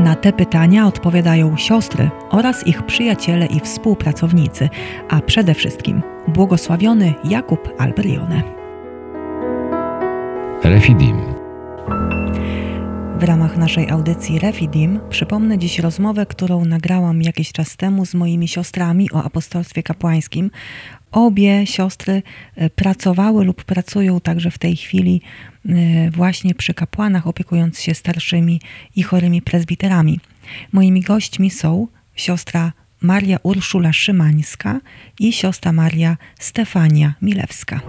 [0.00, 4.68] Na te pytania odpowiadają siostry oraz ich przyjaciele i współpracownicy,
[5.08, 8.42] a przede wszystkim błogosławiony Jakub Albrione.
[10.64, 11.37] Refidim.
[13.18, 18.48] W ramach naszej audycji Refidim przypomnę dziś rozmowę, którą nagrałam jakiś czas temu z moimi
[18.48, 20.50] siostrami o apostolstwie kapłańskim.
[21.12, 22.22] Obie siostry
[22.56, 25.22] e, pracowały lub pracują także w tej chwili
[25.68, 28.60] e, właśnie przy kapłanach, opiekując się starszymi
[28.96, 30.20] i chorymi prezbiterami.
[30.72, 34.80] Moimi gośćmi są siostra Maria Urszula Szymańska
[35.20, 37.80] i siostra Maria Stefania Milewska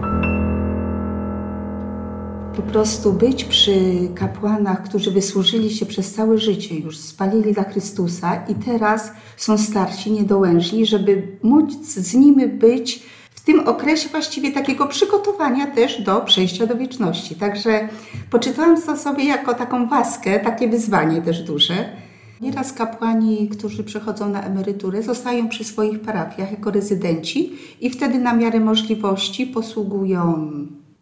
[2.60, 8.42] po prostu być przy kapłanach, którzy wysłużyli się przez całe życie, już spalili dla Chrystusa
[8.48, 14.86] i teraz są starsi, niedołężni, żeby móc z nimi być w tym okresie właściwie takiego
[14.86, 17.34] przygotowania też do przejścia do wieczności.
[17.34, 17.88] Także
[18.30, 21.96] poczytałam to sobie jako taką łaskę, takie wyzwanie też duże.
[22.40, 28.32] Nieraz kapłani, którzy przechodzą na emeryturę, zostają przy swoich parafiach jako rezydenci i wtedy na
[28.32, 30.50] miarę możliwości posługują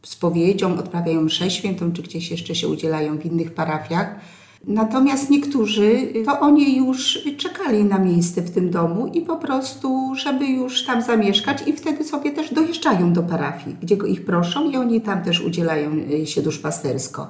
[0.02, 4.14] spowiedzią, odprawiają mszę świętą, czy gdzieś jeszcze się udzielają w innych parafiach.
[4.64, 10.46] Natomiast niektórzy, to oni już czekali na miejsce w tym domu i po prostu, żeby
[10.46, 14.76] już tam zamieszkać i wtedy sobie też dojeżdżają do parafii, gdzie go ich proszą i
[14.76, 15.90] oni tam też udzielają
[16.22, 17.28] e, się duszpastersko.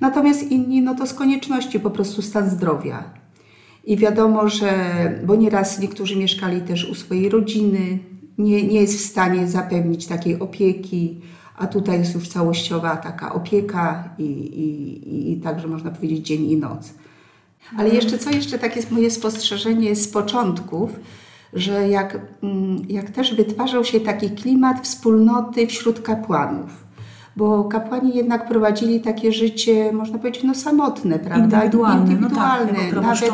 [0.00, 3.04] Natomiast inni, no to z konieczności po prostu stan zdrowia.
[3.84, 4.72] I wiadomo, że,
[5.26, 7.98] bo nieraz niektórzy mieszkali też u swojej rodziny,
[8.38, 11.20] nie, nie jest w stanie zapewnić takiej opieki,
[11.60, 16.56] a tutaj jest już całościowa taka opieka i, i, i także można powiedzieć dzień i
[16.56, 16.94] noc.
[17.78, 20.90] Ale jeszcze co jeszcze takie jest moje spostrzeżenie z początków,
[21.52, 26.90] że jak, mm, jak też wytwarzał się taki klimat wspólnoty wśród kapłanów
[27.36, 31.56] bo kapłani jednak prowadzili takie życie, można powiedzieć, no samotne, prawda?
[31.56, 32.12] Indywidualne.
[32.12, 32.72] Indywidualne.
[32.72, 33.32] No tak, Nawet,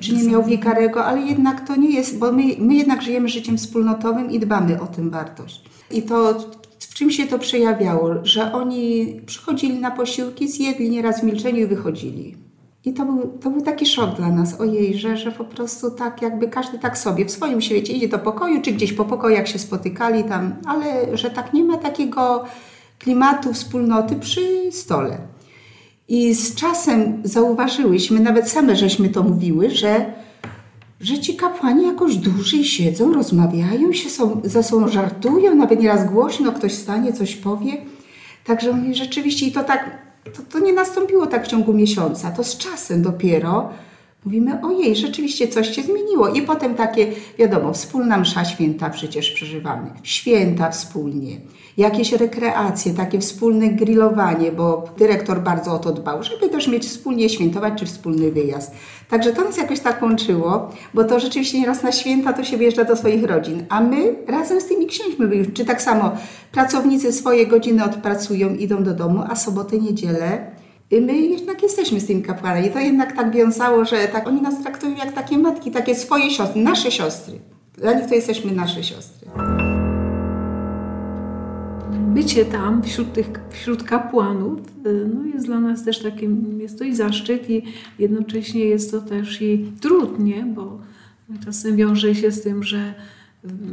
[0.00, 3.58] czy nie miał wikarego, ale jednak to nie jest, bo my, my jednak żyjemy życiem
[3.58, 5.64] wspólnotowym i dbamy o tę wartość.
[5.90, 6.34] I to
[6.96, 8.14] czym się to przejawiało?
[8.22, 12.36] Że oni przychodzili na posiłki, zjedli nieraz w milczeniu i wychodzili.
[12.84, 16.22] I to był, to był taki szok dla nas, ojej, że, że po prostu tak
[16.22, 19.58] jakby każdy tak sobie w swoim świecie idzie do pokoju, czy gdzieś po pokojach się
[19.58, 22.44] spotykali tam, ale że tak nie ma takiego
[22.98, 25.18] klimatu wspólnoty przy stole.
[26.08, 30.12] I z czasem zauważyłyśmy, nawet same żeśmy to mówiły, że
[31.00, 36.52] że ci kapłani jakoś dłużej siedzą, rozmawiają się są, ze sobą, żartują, nawet nieraz głośno
[36.52, 37.72] ktoś stanie, coś powie.
[38.44, 39.98] Także mówię, rzeczywiście i to tak,
[40.36, 43.70] to, to nie nastąpiło tak w ciągu miesiąca, to z czasem dopiero
[44.24, 46.28] mówimy, ojej, rzeczywiście coś się zmieniło.
[46.28, 51.36] I potem takie, wiadomo, wspólna msza święta przecież przeżywamy, święta wspólnie
[51.76, 57.28] jakieś rekreacje, takie wspólne grillowanie, bo dyrektor bardzo o to dbał, żeby też mieć wspólnie
[57.28, 58.72] świętować czy wspólny wyjazd.
[59.08, 62.84] Także to nas jakoś tak łączyło, bo to rzeczywiście nieraz na święta to się wyjeżdża
[62.84, 66.10] do swoich rodzin, a my razem z tymi księćmi, czy tak samo
[66.52, 70.55] pracownicy swoje godziny odpracują, idą do domu, a sobotę, niedzielę
[70.90, 72.66] my jednak jesteśmy z tymi kapłanami.
[72.66, 76.30] I to jednak tak wiązało, że tak oni nas traktują jak takie matki, takie swoje
[76.30, 77.38] siostry, nasze siostry.
[77.78, 79.28] Dla nich to jesteśmy nasze siostry
[82.16, 86.84] bycie tam wśród tych wśród kapłanów y, no jest dla nas też takim, jest to
[86.84, 87.62] i zaszczyt i
[87.98, 90.46] jednocześnie jest to też i trud, nie?
[90.46, 90.78] Bo
[91.44, 92.94] czasem wiąże się z tym, że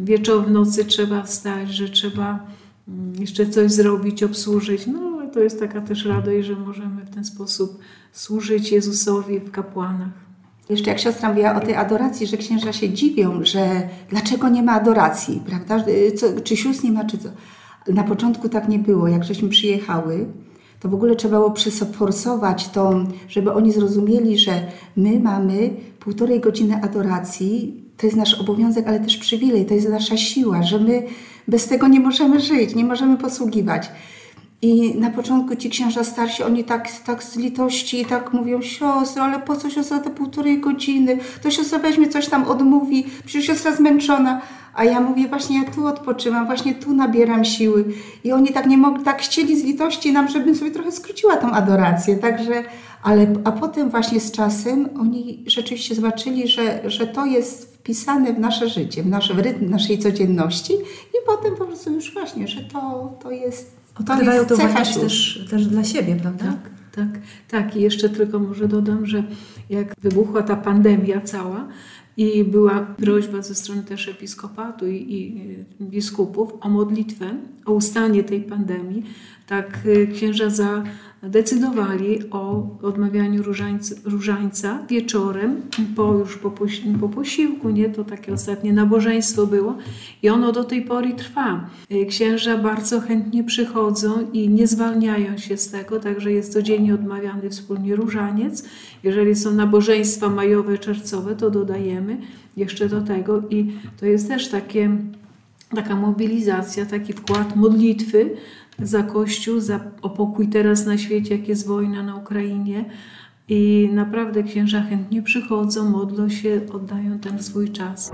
[0.03, 2.40] wieczór w nocy trzeba wstać, że trzeba
[2.88, 4.88] mm, jeszcze coś zrobić, obsłużyć.
[4.88, 7.80] No to jest taka też radość, że możemy w ten sposób
[8.12, 10.24] służyć Jezusowi w kapłanach.
[10.70, 14.72] Jeszcze jak siostra mówiła o tej adoracji, że księża się dziwią, że dlaczego nie ma
[14.72, 15.85] adoracji, prawda?
[16.16, 17.30] Co, czy sióstr nie ma, czy co.
[17.94, 19.08] Na początku tak nie było.
[19.08, 20.26] Jak żeśmy przyjechały,
[20.80, 25.70] to w ogóle trzeba było przeforsować to, żeby oni zrozumieli, że my mamy
[26.00, 27.84] półtorej godziny adoracji.
[27.97, 31.03] To jest nasz obowiązek, ale też przywilej, to jest nasza siła, że my
[31.47, 33.90] bez tego nie możemy żyć, nie możemy posługiwać.
[34.64, 39.40] I na początku ci księża starsi, oni tak, tak z litości tak mówią, siostro, ale
[39.40, 41.18] po co siostra te półtorej godziny?
[41.42, 44.42] To siostra weźmie coś tam odmówi, przecież siostra zmęczona.
[44.74, 47.86] A ja mówię, właśnie ja tu odpoczywam, właśnie tu nabieram siły.
[48.24, 51.52] I oni tak nie mogli, tak chcieli z litości nam, żebym sobie trochę skróciła tą
[51.52, 52.16] adorację.
[52.16, 52.64] Także,
[53.04, 58.40] ale, a potem właśnie z czasem oni rzeczywiście zobaczyli, że, że to jest wpisane w
[58.40, 60.74] nasze życie, w nasz w rytm naszej codzienności
[61.14, 65.01] i potem po prostu już właśnie, że to, to jest Odkrywają to sióstr.
[65.01, 66.45] też, też dla siebie, prawda?
[66.45, 67.75] Tak, tak, tak.
[67.75, 69.23] I jeszcze tylko może dodam, że
[69.69, 71.67] jak wybuchła ta pandemia cała
[72.17, 77.35] i była prośba ze strony też episkopatu i, i biskupów o modlitwę,
[77.66, 79.03] o ustanie tej pandemii,
[79.47, 80.49] tak y, księża
[81.23, 85.61] zadecydowali o odmawianiu różańca, różańca wieczorem,
[85.96, 86.52] po, już po,
[86.99, 87.90] po posiłku, nie?
[87.90, 89.78] To takie ostatnie nabożeństwo było
[90.23, 91.70] i ono do tej pory trwa.
[91.91, 97.49] Y, Księża bardzo chętnie przychodzą i nie zwalniają się z tego, także jest codziennie odmawiany
[97.49, 98.64] wspólnie różaniec.
[99.03, 102.17] Jeżeli są nabożeństwa majowe, czerwcowe, to dodajemy
[102.58, 104.97] jeszcze do tego i to jest też takie
[105.76, 108.36] taka mobilizacja, taki wkład modlitwy
[108.80, 112.86] za Kościół, za o pokój teraz na świecie, jak jest wojna na Ukrainie.
[113.50, 118.12] I naprawdę księża chętnie przychodzą, modlą się, oddają ten swój czas.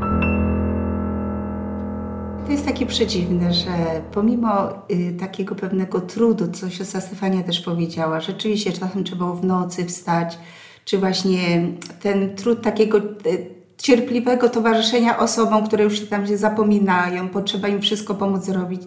[2.45, 8.19] To jest takie przedziwne, że pomimo y, takiego pewnego trudu, co siostra Stefania też powiedziała,
[8.19, 10.37] rzeczywiście czasem trzeba w nocy wstać,
[10.85, 11.67] czy właśnie
[12.01, 17.81] ten trud takiego y, cierpliwego towarzyszenia osobom, które już się tam się zapominają, potrzeba im
[17.81, 18.81] wszystko pomóc zrobić.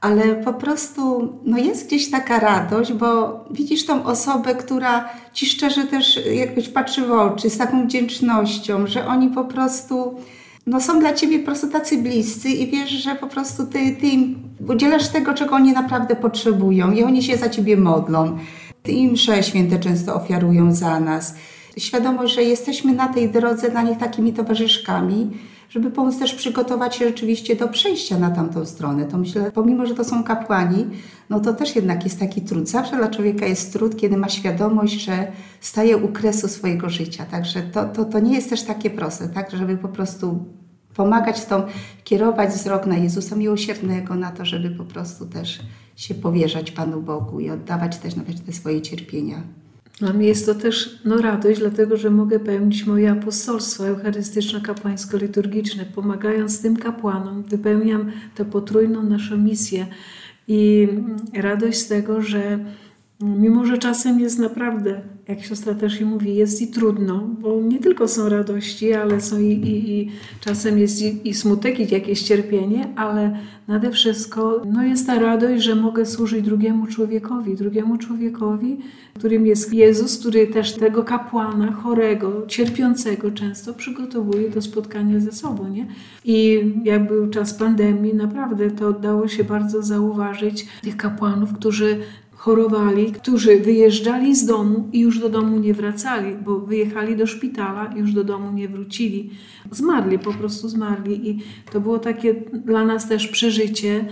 [0.00, 5.84] Ale po prostu no jest gdzieś taka radość, bo widzisz tą osobę, która ci szczerze
[5.84, 10.14] też jakoś patrzy w oczy, z taką wdzięcznością, że oni po prostu
[10.66, 14.06] no są dla ciebie po prostu tacy bliscy i wiesz, że po prostu ty, ty
[14.06, 18.38] im udzielasz tego, czego oni naprawdę potrzebują i oni się za ciebie modlą.
[18.82, 21.34] Ty im święte często ofiarują za nas.
[21.78, 25.30] Świadomość, że jesteśmy na tej drodze dla nich takimi towarzyszkami,
[25.70, 29.04] żeby pomóc też przygotować się rzeczywiście do przejścia na tamtą stronę.
[29.04, 30.86] To myślę, pomimo, że to są kapłani,
[31.30, 32.68] no to też jednak jest taki trud.
[32.68, 37.24] Zawsze dla człowieka jest trud, kiedy ma świadomość, że staje u kresu swojego życia.
[37.30, 40.44] Także to, to, to nie jest też takie proste, tak, żeby po prostu
[40.94, 41.62] pomagać tą,
[42.04, 45.58] kierować wzrok na Jezusa Miłosiernego, na to, żeby po prostu też
[45.96, 49.42] się powierzać Panu Bogu i oddawać też nawet te swoje cierpienia.
[50.00, 55.84] Dla mnie jest to też no, radość, dlatego że mogę pełnić moje apostolstwo eucharystyczno-kapłańsko-liturgiczne.
[55.94, 59.86] Pomagając tym kapłanom, wypełniam tę potrójną naszą misję.
[60.48, 60.88] I
[61.34, 62.58] radość z tego, że
[63.20, 67.78] mimo, że czasem jest naprawdę, jak siostra też i mówi, jest i trudno, bo nie
[67.78, 70.10] tylko są radości, ale są i, i, i
[70.40, 73.38] czasem jest i, i smutek, i jakieś cierpienie, ale
[73.68, 78.78] nade wszystko no jest ta radość, że mogę służyć drugiemu człowiekowi, drugiemu człowiekowi,
[79.14, 85.68] którym jest Jezus, który też tego kapłana chorego, cierpiącego często przygotowuje do spotkania ze sobą.
[85.68, 85.86] Nie?
[86.24, 92.00] I jak był czas pandemii, naprawdę to dało się bardzo zauważyć tych kapłanów, którzy
[92.38, 97.94] chorowali, którzy wyjeżdżali z domu i już do domu nie wracali, bo wyjechali do szpitala
[97.96, 99.30] już do domu nie wrócili.
[99.70, 101.30] Zmarli, po prostu zmarli.
[101.30, 101.38] I
[101.72, 104.04] to było takie dla nas też przeżycie,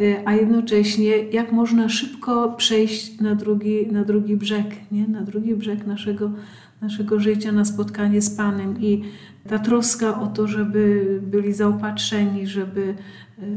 [0.00, 5.08] y, a jednocześnie jak można szybko przejść na drugi, na drugi brzeg, nie?
[5.08, 6.30] na drugi brzeg naszego,
[6.82, 8.80] naszego życia, na spotkanie z Panem.
[8.80, 9.02] I
[9.48, 12.94] ta troska o to, żeby byli zaopatrzeni, żeby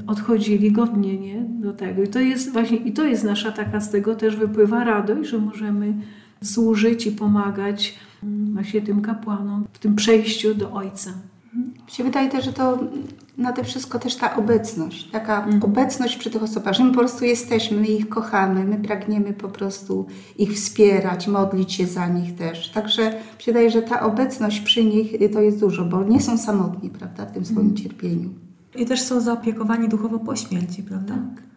[0.07, 1.41] odchodzili godnie nie?
[1.41, 2.03] do tego.
[2.03, 5.37] I to jest właśnie, i to jest nasza taka, z tego też wypływa radość, że
[5.37, 5.93] możemy
[6.43, 11.11] służyć i pomagać mm, właśnie tym kapłanom w tym przejściu do Ojca.
[11.87, 12.79] Się wydaje też, że to
[13.37, 15.63] nade wszystko też ta obecność, taka Mhm.
[15.63, 19.49] obecność przy tych osobach, że my po prostu jesteśmy, my ich kochamy, my pragniemy po
[19.49, 20.05] prostu
[20.37, 22.69] ich wspierać, modlić się za nich też.
[22.71, 26.21] Także mi się wydaje, że ta obecność przy nich y, to jest dużo, bo nie
[26.21, 27.77] są samotni, prawda, w tym swoim Mhm.
[27.77, 28.29] cierpieniu.
[28.75, 31.15] I też są zaopiekowani duchowo po śmierci, prawda?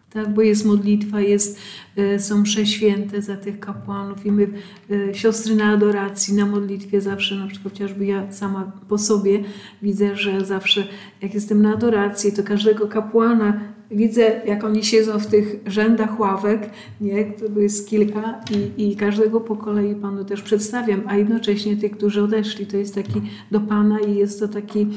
[0.09, 1.59] Tak, bo jest modlitwa, jest,
[1.97, 4.47] y, są msze święte za tych kapłanów i my,
[4.91, 9.43] y, siostry na adoracji, na modlitwie zawsze, na przykład chociażby ja sama po sobie
[9.81, 10.87] widzę, że zawsze
[11.21, 13.59] jak jestem na adoracji, to każdego kapłana
[13.91, 16.69] widzę, jak oni siedzą w tych rzędach ławek,
[17.01, 18.41] nie, to jest kilka
[18.77, 22.95] i, i każdego po kolei Panu też przedstawiam, a jednocześnie tych, którzy odeszli, to jest
[22.95, 23.21] taki
[23.51, 24.87] do Pana i jest to taki e,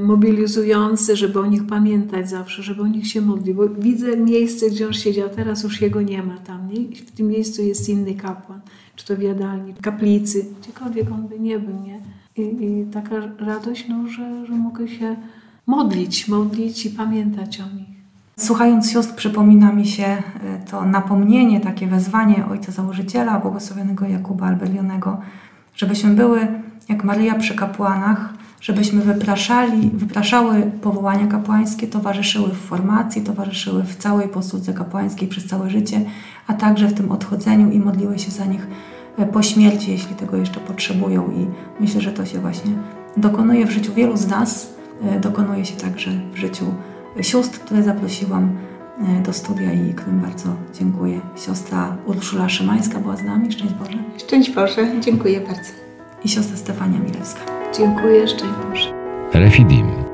[0.00, 4.86] mobilizujący, żeby o nich pamiętać zawsze, żeby o nich się modlić, bo widzę miejsce, gdzie
[4.86, 6.96] on siedział, teraz już jego nie ma tam, nie?
[6.96, 8.60] W tym miejscu jest inny kapłan,
[8.96, 12.00] czy to w jadalni, kaplicy, gdziekolwiek on by nie był, nie?
[12.36, 15.16] I, i taka radość, no, że, że mogę się
[15.66, 17.98] modlić, modlić i pamiętać o nich.
[18.36, 20.22] Słuchając sióstr przypomina mi się e,
[20.70, 25.20] to napomnienie, takie wezwanie ojca założyciela, błogosławionego Jakuba Albelionego,
[25.74, 26.46] żebyśmy były
[26.88, 34.28] jak Maria przy kapłanach, żebyśmy wypraszali, wypraszały powołania kapłańskie, towarzyszyły w formacji, towarzyszyły w całej
[34.28, 36.00] posłudze kapłańskiej przez całe życie,
[36.46, 38.66] a także w tym odchodzeniu i modliły się za nich
[39.18, 41.30] e, po śmierci, jeśli tego jeszcze potrzebują.
[41.30, 41.46] I
[41.80, 42.72] myślę, że to się właśnie
[43.16, 46.64] dokonuje w życiu wielu z nas, e, dokonuje się także w życiu
[47.20, 48.50] sióstr, które zaprosiłam
[49.18, 50.48] e, do studia i którym bardzo
[50.78, 51.20] dziękuję.
[51.46, 55.70] Siostra Urszula Szymańska była z nami, szczęść Boże, Szczęść Boże, dziękuję bardzo.
[56.24, 57.57] i siostra Stefania Milewska.
[57.76, 58.92] Dziękuję, szczęść Boże.
[59.34, 60.07] Refidim.